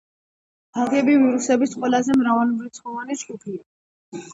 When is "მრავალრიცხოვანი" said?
2.25-3.23